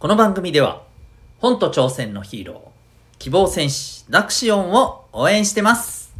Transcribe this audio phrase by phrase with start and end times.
[0.00, 0.84] この番組では
[1.40, 2.58] 本と挑戦のヒーロー
[3.18, 6.14] 希望戦士ダクシオンを応援してます。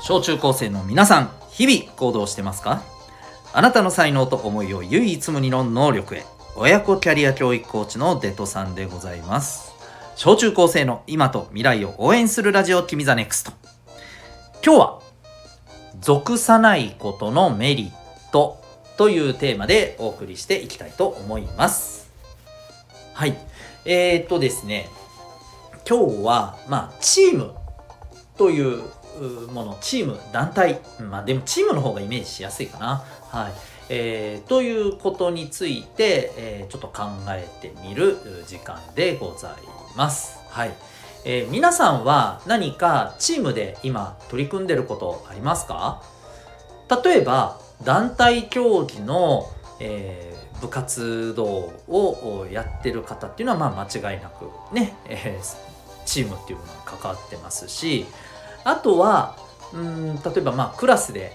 [0.00, 2.84] 小中高生の皆さん日々行動してますか？
[3.56, 6.24] あなたの才能と思いを唯一無二の能力へ。
[6.56, 9.72] 親子キャリア教育コーチのデトさんでございます。
[10.16, 13.52] 小中高生の今と未来を応援するラジオ君ザネクスト。
[14.66, 15.02] 今日は
[16.00, 18.60] 属さないことのメリット
[18.96, 22.10] というテーマでお送りしていきたいと思います。
[23.12, 23.36] はい。
[23.84, 24.88] えー、っとですね。
[25.88, 27.54] 今日はまあチーム
[28.36, 28.82] という
[29.52, 30.80] ものチーム団体。
[31.00, 33.04] まあでもチームの方がイメージしやすいかな。
[33.30, 33.52] はい。
[33.90, 38.16] えー、ということについて、えー、ちょっと考えてみる
[38.46, 39.52] 時間でござい
[39.94, 40.38] ます。
[40.48, 40.72] はい、
[41.26, 46.02] えー、皆さんは何かチームで今取り組んでることありますか？
[47.04, 58.06] 例えば団体競技の、えー、部活動をやってる方っていうのはまあ間違いなくね、えー、チームっていうものに関わってますし
[58.64, 59.36] あとは
[59.72, 61.32] うん例えばまあクラスで、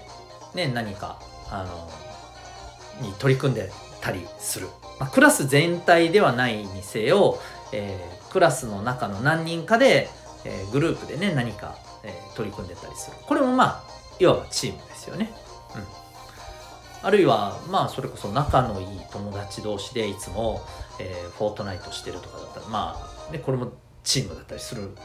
[0.54, 7.38] ね、何かあのに取り組んでたりする、まあ、クラス全体ではないにせよ、
[7.72, 10.08] えー、クラスの中の何人かで、
[10.44, 13.16] えー、グループでね何か、えー、取り組んでたりする。
[13.26, 15.32] これもまあいわばチームですよね。
[15.76, 15.84] うん。
[17.02, 20.60] あるいはまあそれこそ仲のいい友達同士でいつも、
[20.98, 22.96] えー、フォートナイトしてるとかだったらま
[23.28, 23.72] あ、ね、これも
[24.04, 24.96] チームだったりするん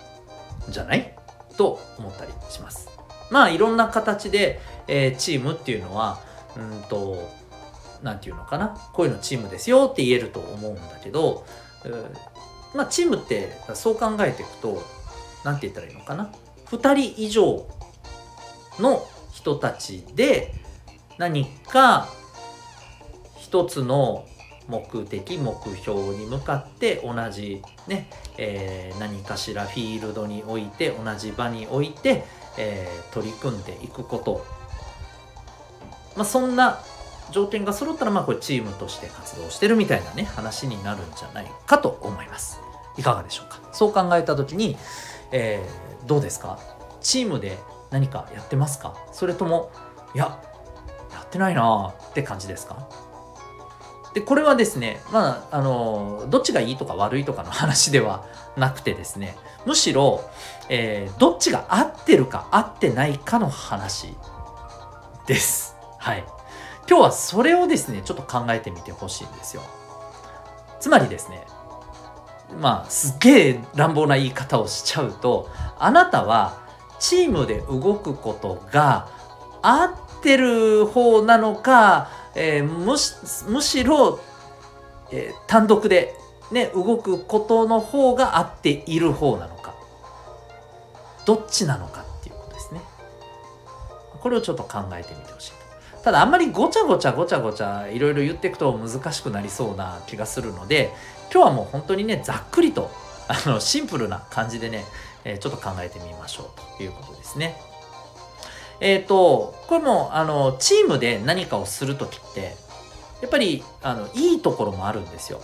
[0.70, 1.16] じゃない？
[1.58, 2.90] と思ったりします。
[3.32, 6.20] まあいろんな形で、えー、チームっていうのは
[6.56, 7.30] うんと
[8.04, 8.70] 何て言うのかな？
[8.94, 11.46] こういうのチームですよって言えると思うんだけど、
[12.76, 14.84] まあチームってそう考えていくと
[15.44, 16.32] 何て言ったらいいのかな
[16.68, 17.68] ？2人以上
[18.80, 20.54] の人たちで
[21.18, 22.10] 何か
[23.38, 24.28] 一つの
[24.68, 32.24] 目的目標に向かって同じね、えー、何かしらフィールドにおいて同じ場において、
[32.58, 34.46] えー、取り組んでいくこと、
[36.16, 36.80] まあ、そんな
[37.32, 42.60] 条件が揃ったらまあこれチームとして活動してるみたいなね話になるんじゃないかと思います。
[42.98, 43.60] いかがでしょうか？
[43.72, 44.78] そう考えた時に、
[45.32, 46.60] えー、どうですか？
[47.02, 47.58] チームで
[47.92, 48.96] 何かやってますか？
[49.12, 49.72] それとも
[50.14, 50.40] いや
[51.12, 52.88] やってないなって感じですか？
[54.16, 60.22] でこれはですねまああのどっちがいいとか悪いとかの話ではなくてですねむしろ、
[60.70, 64.16] えー、どっちが合ってるか合ってないかの話
[65.28, 65.76] です。
[65.98, 66.24] はい。
[66.88, 69.64] 今日はそれをですねちょっと考えてみてほしいんですよ。
[70.80, 71.46] つまりですね
[72.62, 76.62] まあすっげえ乱暴な言い方をしちゃうとあなたは
[77.00, 79.10] チームで動くことが
[79.62, 83.14] 合ってる方なのかえー、むし
[83.48, 84.20] むしろ、
[85.12, 86.14] えー、単独で、
[86.52, 89.74] ね、動くことの方が合っている方なのか
[91.26, 92.82] どっちなのかっていうことですね
[94.20, 100.92] これをちょっと考えてみてほしいとただあんまりごちゃごちゃごちゃごちゃいろいろ言っていくと難しくなりそうな気がするので
[101.34, 102.92] 今日はもう本当にねざっくりと
[103.28, 104.86] あのシンプルな感じでね、
[105.24, 107.60] えー、ちょっと考えてみましょうということですね。
[108.80, 112.56] えっ、ー、と、これも、あの、チームで何かをするときって、
[113.22, 115.42] やっぱり、あの、いいところもあるんですよ。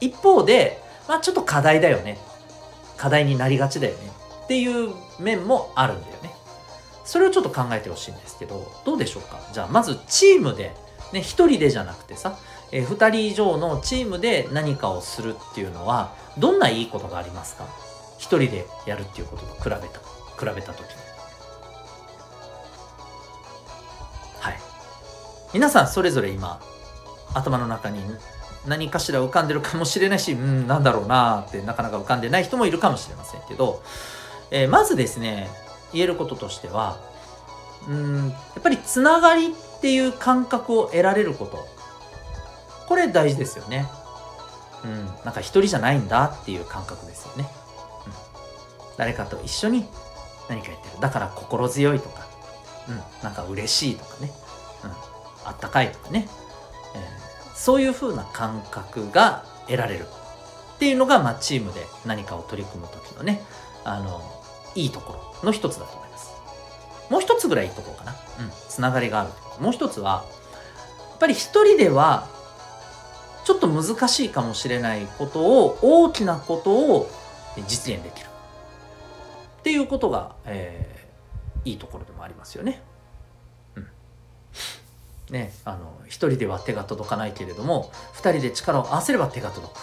[0.00, 2.18] 一方で、まあちょっと課題だよね。
[2.96, 4.10] 課題になりがちだよね。
[4.44, 6.30] っていう面もあるんだよね。
[7.04, 9.38] それをちょっと考えてほしいんですけど、どうでしょうか？
[9.52, 10.72] じゃあ、まずチームで、
[11.12, 12.38] ね、一人でじゃなくてさ、
[12.72, 17.66] えー、2人以上のチームで何かをするっていうのは、どんないいことがありますか？
[18.18, 20.95] 一人でやるっていうことと比べた、比べた時
[24.50, 24.56] に。
[25.52, 26.60] 皆さんそれぞれ今
[27.34, 28.00] 頭の中に
[28.66, 33.82] 何かしら浮かんでるかもしれないし、うん、なんだろうなってなかなか浮かんでない人もいるかもしれませんけど、
[34.50, 35.48] えー、まずですね、
[35.92, 36.98] 言えることとしては、
[37.88, 41.66] うん、やっぱりつながりっていう感覚を得られること。
[42.88, 43.86] これ大事ですよね。
[44.84, 47.48] うん、なんか一人じゃないんだっていう感覚ですよね。
[48.06, 48.12] うん、
[48.96, 49.86] 誰かと一緒に
[50.48, 51.00] 何かやってる。
[51.00, 52.26] だから心強いとか、
[52.88, 54.30] うん、なんか嬉しいとかね。
[54.84, 54.90] うん。
[55.48, 56.28] あったかいとかね、
[56.94, 60.06] えー、そういう風な感覚が得られる
[60.76, 63.42] っていうのが、まあ、チームで何かを取り組む時のね
[63.84, 64.20] あの
[64.74, 66.32] いいところの一つだと思います。
[67.10, 68.12] もう一つぐらいいいところかな。
[68.12, 68.50] うん。
[68.68, 69.30] つながりがある
[69.60, 70.24] もう一つは
[71.10, 72.28] やっぱり一人では
[73.44, 77.08] ちょっと難しいかもしれないことを大きなことを
[77.68, 78.26] 実現できる。
[79.60, 81.05] っていうことが、えー、
[81.66, 82.80] いいところでもありますよね。
[83.74, 83.86] うん、
[85.30, 89.78] ねあの一人では手が届かないけれども二人で力を合わせれば手が届く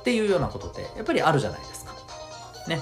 [0.00, 1.94] っていうようなことってやっぱりあるじゃないですか。
[2.66, 2.80] ね。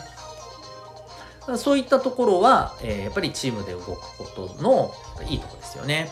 [1.56, 4.24] そういったところは、えー、やっぱりチームで動くこ
[4.56, 4.92] との
[5.28, 6.10] いいとこですよね。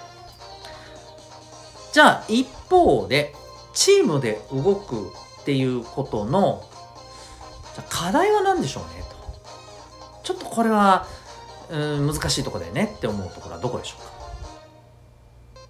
[1.92, 3.34] じゃあ一方で
[3.72, 6.64] チームで動くっていうことの
[7.75, 9.16] じゃ課題は何でしょうねと
[10.22, 11.06] ちょっとこれは
[11.74, 14.10] うん難しいとこだよねって思うところはどこでしょうか？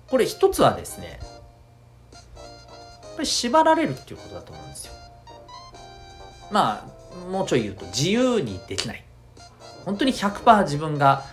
[0.08, 1.18] これ一つはですね
[2.12, 2.28] や
[3.08, 4.92] っぱり縛られるっていうことだと思うんですよ。
[6.50, 9.04] まあもうちょい言うと自由にできない。
[9.84, 11.24] 本当に100%自分が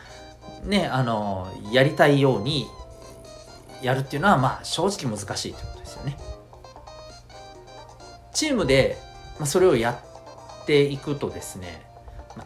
[0.64, 2.68] ねあのやりたいように
[3.82, 6.18] やるっていうのはまあ正直難しいということですよね。
[8.34, 8.98] チームで、
[9.46, 10.00] それをや
[10.62, 11.86] っていくとですね、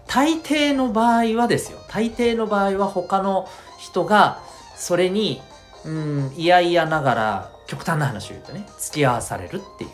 [0.07, 3.47] 大抵の場合はですよ大抵の場合は他の
[3.79, 4.41] 人が
[4.75, 5.41] それに
[5.85, 9.89] うん嫌々ながら極端な話を言うとね付き合わされるっていう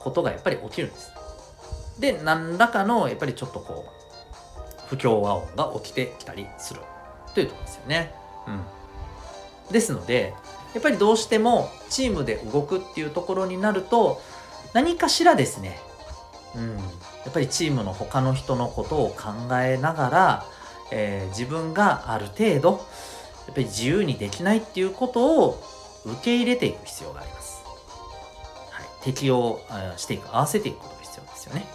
[0.00, 1.12] ことがやっぱり起きるんです。
[1.98, 6.80] で何らかのやっぱりちょっとこう不協和音が起きてきたりする
[7.34, 8.12] というとこですよね。
[8.46, 10.34] うん、ですので
[10.74, 14.20] やっぱりどうしてもチームで動くっていうところになると
[14.72, 15.78] 何かしらですね、
[16.56, 16.82] うん、や
[17.30, 20.46] っぱりチームの他の人のことを考えながら、
[20.92, 22.86] えー、自分がある程度
[23.46, 25.62] やっぱり自由にできないっていうことを
[26.04, 27.62] 受け入れていく必要があります。
[28.70, 29.60] はい、適応
[29.96, 31.66] していく合わせていくことが必要ですよね。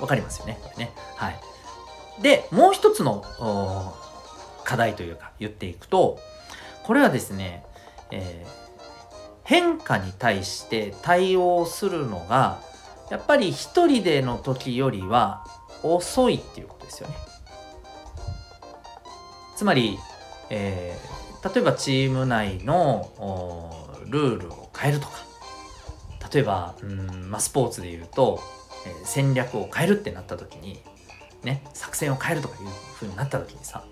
[0.00, 0.58] わかりますよね？
[0.62, 0.92] これね。
[1.14, 1.40] はい。
[2.20, 3.24] でもう一つの
[4.64, 6.18] 課題というか言っていくと
[6.82, 7.64] これはですね、
[8.10, 8.66] えー
[9.48, 12.58] 変化に対して対応するのが
[13.10, 15.44] やっぱり一人での時よりは
[15.82, 17.14] 遅いっていうことですよね。
[19.56, 19.98] つまり、
[20.50, 23.10] えー、例えばチーム内の
[24.06, 25.14] ルールを変えるとか
[26.32, 28.40] 例えばうん、まあ、スポーツでいうと、
[28.86, 30.80] えー、戦略を変えるってなった時に
[31.42, 33.84] ね作戦を変えるとかいうふうになった時にさ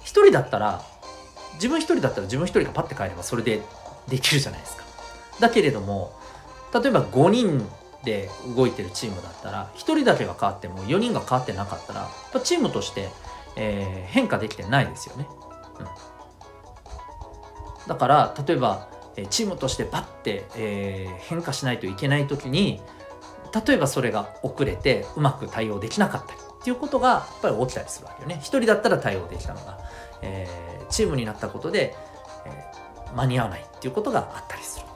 [0.00, 0.82] 一人だったら
[1.54, 3.62] 自分一人だったら自分一人がパッて変えればそれで
[4.08, 4.84] できるじゃないですか。
[5.38, 6.12] だけれども
[6.74, 7.68] 例えば5人
[8.04, 12.08] で動いてるチームだったら1人だけが変わっても4人が変わってなかったら
[12.42, 13.08] チームとして、
[13.56, 15.26] えー、変化できてないですよね。
[15.80, 15.82] う
[17.84, 18.88] ん、だから例えば
[19.30, 22.80] チームとしてパッて、えー、変化しないといけない時に
[23.66, 28.36] 例えばそれが遅れてうまく対応できなかったりっていうことがやっぱり起きたりするわけよね。
[28.36, 29.78] 1人だったら対応できたのが、
[30.22, 31.94] えー、チームになったことで、
[32.46, 34.88] え、間に合わないっていうことがあったりすると。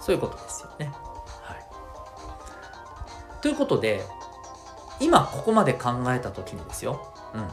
[0.00, 0.92] そういうことですよね。
[3.44, 4.02] ということで
[5.00, 7.46] 今ここまで考えた時にですよ、うん、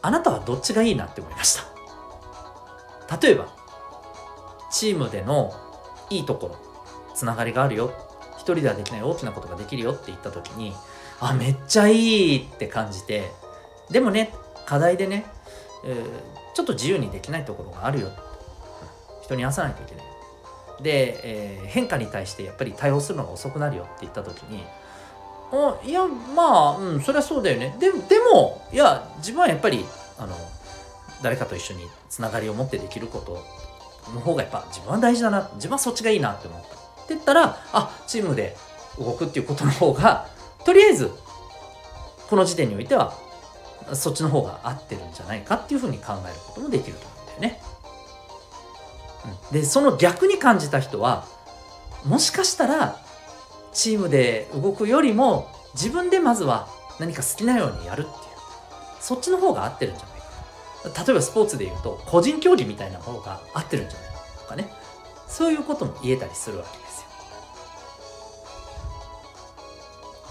[0.00, 1.58] あなたはどっちがいいなって思いまし
[3.08, 3.16] た。
[3.20, 3.48] 例えば
[4.70, 5.52] チームでの
[6.08, 6.56] いいところ
[7.16, 7.92] つながりがあるよ。
[8.36, 9.90] 一人ではできない大きなことができるよ。
[9.90, 10.72] って言った時に
[11.18, 13.32] あめっちゃいいって感じて
[13.90, 14.32] でもね
[14.66, 15.26] 課題でね、
[15.84, 16.04] えー、
[16.54, 18.12] ちょっと自由にできないところがあるよ。
[19.20, 20.04] 人に合わさないといけない。
[20.80, 24.64] で、えー、変化に対してやっぱり対応するのが遅くなるよって言った時に
[25.52, 29.84] あいやまあ、うん、そりゃそうだよねででもいや自分はやっぱり
[30.18, 30.34] あの
[31.22, 38.56] 誰かと一緒につながりを持ってできることの方がやっぱ自分は大事だな自分はそっちがいいなって思ったって言ったらあチームで
[38.98, 40.28] 動くっていうことの方が
[40.64, 41.10] とりあえず
[42.28, 43.14] この時点においては
[43.92, 47.73] そっちの方が合ってるんじゃないかっていうふうに考えることもできると思うんだよね。
[49.52, 51.26] でその逆に感じた人は
[52.04, 52.98] もしかしたら
[53.72, 56.68] チームで動くよりも自分でまずは
[57.00, 58.14] 何か好きなようにやるっていう
[59.00, 64.70] そっちの方が合ってるんじゃないか例えばスポーツで言うと個人競技みたいな方が合ってるんじゃないかとかね。
[65.26, 67.06] そういうことも言えたりするわけですよ。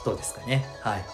[0.06, 0.66] どうですかね？
[0.82, 1.06] はい。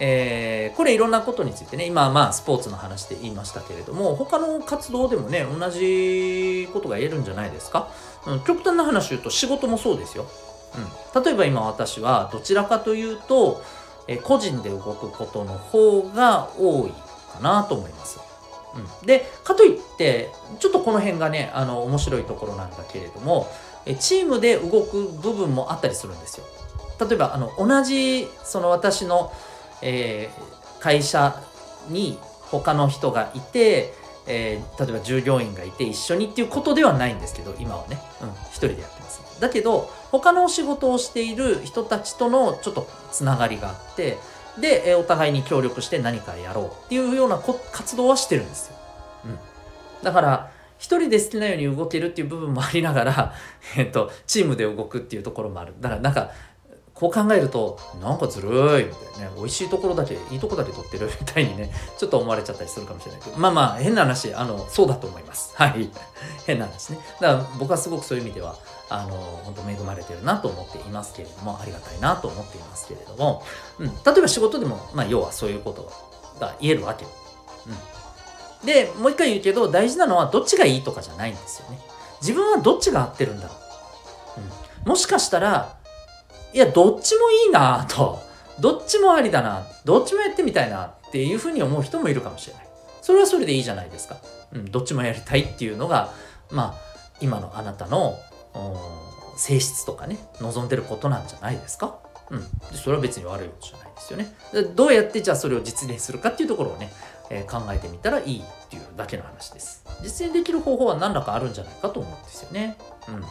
[0.00, 7.88] えー、これいろんなことについてね今まあスポーツの話で言いましたけれども他の活動でもね同じことが言えるんじゃないですか、
[8.26, 10.26] うん、極端な話言うと仕事もそうですよ、
[11.14, 13.62] うん、例えば今私はどちらかというと、
[14.08, 16.90] えー、個人で動くことの方が多い
[17.32, 18.18] かなと思います、
[18.74, 23.46] うん、でかといってちょっとこの辺がねあの面白いところなんだけれども
[23.98, 26.46] チームで動く部分もあったりするんですよ。
[27.00, 29.32] 例えばあの同じその私の
[29.82, 31.42] えー、会社
[31.88, 32.18] に
[32.50, 33.92] 他の人がいて、
[34.26, 39.40] えー、例えば従業員がいて一緒にっていうことではないんですけど今はね、うん、一人でやってます。
[39.40, 44.18] だけど他のお仕事をしている人たちとのちょっとつながりがあって
[44.60, 47.38] で、え、お互いに協力して何かやろうっていうような
[47.72, 48.76] 活動はしてるんですよ、
[49.24, 49.38] うん、
[50.02, 53.34] だから一人で好きなように動けるっていう部分もありながら、
[53.78, 55.74] えっと、チームで動くっていうところもある。
[55.78, 56.32] だからなんか
[57.02, 59.32] こう考えるとなんかずるいみたいなね。
[59.36, 63.38] 美味しいところだけいいとこだけ取ってるみたいにね ちょっと思われちゃったりするかもしれないけど。
[63.38, 65.50] まあまあ変な話あのそうだと思います。
[65.58, 65.90] はい。
[66.46, 67.00] 変な話ね。
[67.20, 68.54] だから僕はすごくそういう意味では
[68.88, 73.42] あの本当恵まれてるなと思っていますけれどもありがたいなと思っていますけれども、
[73.80, 75.90] うん、例えば仕事でも、まあ、要はそういうこと
[76.38, 81.80] が言えるわけ、うん、でもう一回言うけど大事なのはどっちがいいとかじゃないんですよね。
[82.20, 83.54] 自分はどっちが合ってるんだろ
[84.36, 84.40] う、
[84.84, 85.81] うん、もしかしたら
[86.52, 88.18] いや、どっちもいいなと、
[88.60, 92.66] どっちもありだな、どっちもやってみたいなっていうふうに思う人もいるかもしれない。
[93.00, 94.16] それはそれでいいじゃないですか。
[94.52, 96.12] うん、どっちもやりたいっていうのが、
[96.50, 98.18] まあ、今のあなたの
[99.36, 101.98] 性質とかね、望んでることなんじゃないですか。
[102.30, 102.44] うん。
[102.76, 104.34] それは別に悪いことじゃないですよね。
[104.74, 106.92] どうやってじゃあそれを実現するかっていうところをね、
[107.30, 109.84] えー、考えてみたらいいっていうだけの話です。
[110.02, 112.76] 実現できる方法は何らかあるんじゃないかと思うんですよね。
[113.08, 113.24] うん。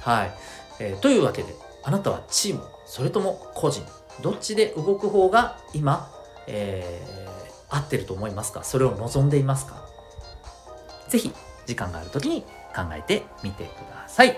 [0.00, 0.30] はい。
[0.78, 1.54] えー、というわけで、
[1.86, 3.82] あなたはチームそれとも個人
[4.20, 6.10] どっちで動く方が今、
[6.48, 8.64] えー、合ってると思いますか？
[8.64, 9.86] それを望んでいますか？
[11.08, 11.32] 是非
[11.64, 12.42] 時間がある時に
[12.74, 14.36] 考えてみてください。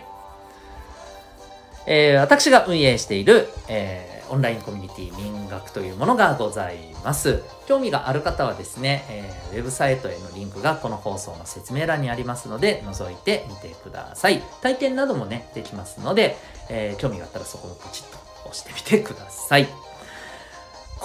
[1.90, 7.42] えー、私が運営している、えーオンラインコミュニティ民学というものがございます。
[7.66, 14.42] 興味がある方はですね、えー、ウェブサイトへのリンクがこの放送の説明欄にありますので、覗いてみてください。
[14.61, 16.37] 体験などもね、できますので、
[16.68, 19.64] えー、興味があったらそこをポチッと押してみてください。
[19.64, 19.73] こ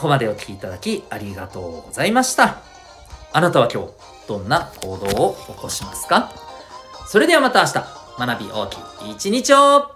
[0.01, 2.57] こまでお聴きいただきありがとうございました。
[3.31, 3.91] あなたは今日、
[4.27, 6.29] どんな行動を起こしますか？
[7.07, 7.73] それではまた明日、
[8.19, 8.75] 学び大き
[9.07, 9.92] い一日を